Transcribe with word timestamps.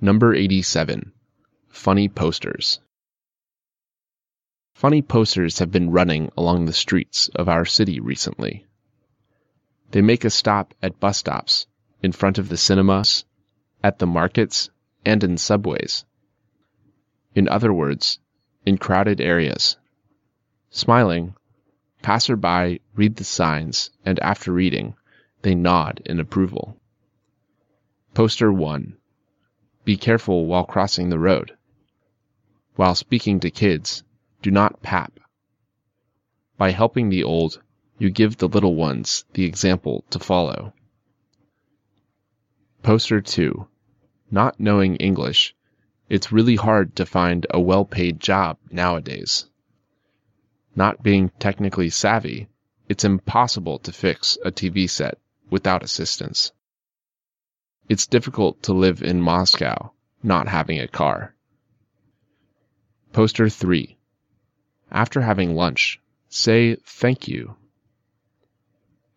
Number 0.00 0.34
87. 0.34 1.12
Funny 1.68 2.08
Posters. 2.08 2.80
Funny 4.74 5.02
posters 5.02 5.60
have 5.60 5.70
been 5.70 5.92
running 5.92 6.32
along 6.36 6.64
the 6.64 6.72
streets 6.72 7.30
of 7.36 7.48
our 7.48 7.64
city 7.64 8.00
recently. 8.00 8.66
They 9.92 10.02
make 10.02 10.24
a 10.24 10.30
stop 10.30 10.74
at 10.82 10.98
bus 10.98 11.18
stops, 11.18 11.68
in 12.02 12.10
front 12.10 12.38
of 12.38 12.48
the 12.48 12.56
cinemas, 12.56 13.24
at 13.84 14.00
the 14.00 14.06
markets, 14.06 14.68
and 15.04 15.22
in 15.22 15.38
subways. 15.38 16.04
In 17.36 17.48
other 17.48 17.72
words, 17.72 18.18
in 18.66 18.78
crowded 18.78 19.20
areas. 19.20 19.76
Smiling, 20.70 21.36
passerby 22.02 22.80
read 22.96 23.14
the 23.14 23.24
signs 23.24 23.90
and 24.04 24.18
after 24.18 24.52
reading, 24.52 24.96
they 25.42 25.54
nod 25.54 26.02
in 26.04 26.18
approval. 26.18 26.80
Poster 28.12 28.52
1. 28.52 28.96
Be 29.84 29.96
careful 29.96 30.46
while 30.46 30.64
crossing 30.64 31.10
the 31.10 31.18
road. 31.18 31.56
While 32.76 32.94
speaking 32.94 33.40
to 33.40 33.50
kids, 33.50 34.02
do 34.40 34.50
not 34.50 34.82
pap. 34.82 35.20
By 36.56 36.70
helping 36.70 37.10
the 37.10 37.24
old, 37.24 37.60
you 37.98 38.10
give 38.10 38.38
the 38.38 38.48
little 38.48 38.74
ones 38.74 39.24
the 39.34 39.44
example 39.44 40.04
to 40.10 40.18
follow. 40.18 40.72
Poster 42.82 43.20
2. 43.20 43.68
Not 44.30 44.58
knowing 44.58 44.96
English, 44.96 45.54
it's 46.08 46.32
really 46.32 46.56
hard 46.56 46.96
to 46.96 47.06
find 47.06 47.46
a 47.50 47.60
well 47.60 47.84
paid 47.84 48.20
job 48.20 48.58
nowadays. 48.70 49.46
Not 50.74 51.02
being 51.02 51.30
technically 51.38 51.90
savvy, 51.90 52.48
it's 52.88 53.04
impossible 53.04 53.78
to 53.80 53.92
fix 53.92 54.38
a 54.44 54.50
TV 54.50 54.88
set 54.88 55.18
without 55.50 55.82
assistance. 55.82 56.52
It's 57.88 58.06
difficult 58.06 58.62
to 58.64 58.72
live 58.72 59.02
in 59.02 59.20
Moscow 59.20 59.92
not 60.24 60.48
having 60.48 60.80
a 60.80 60.88
car. 60.88 61.34
Poster 63.12 63.50
3. 63.50 63.98
After 64.90 65.20
having 65.20 65.54
lunch, 65.54 66.00
say 66.28 66.76
thank 66.76 67.28
you. 67.28 67.56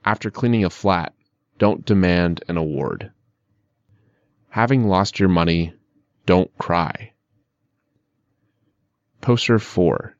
After 0.03 0.29
cleaning 0.29 0.65
a 0.65 0.69
flat, 0.69 1.13
don't 1.57 1.85
demand 1.85 2.43
an 2.49 2.57
award. 2.57 3.11
Having 4.49 4.87
lost 4.87 5.19
your 5.19 5.29
money, 5.29 5.73
don't 6.25 6.55
cry. 6.57 7.13
Poster 9.21 9.59
4. 9.59 10.17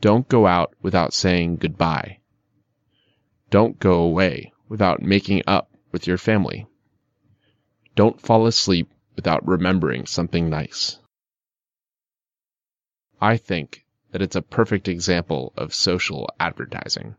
Don't 0.00 0.26
go 0.28 0.46
out 0.46 0.74
without 0.80 1.12
saying 1.12 1.56
goodbye. 1.56 2.18
Don't 3.50 3.78
go 3.78 4.00
away 4.00 4.52
without 4.68 5.02
making 5.02 5.42
up 5.46 5.70
with 5.92 6.06
your 6.06 6.18
family. 6.18 6.66
Don't 7.94 8.20
fall 8.20 8.46
asleep 8.46 8.90
without 9.14 9.46
remembering 9.46 10.06
something 10.06 10.50
nice. 10.50 10.98
I 13.20 13.36
think 13.36 13.86
that 14.10 14.22
it's 14.22 14.36
a 14.36 14.42
perfect 14.42 14.88
example 14.88 15.52
of 15.56 15.72
social 15.74 16.28
advertising. 16.40 17.16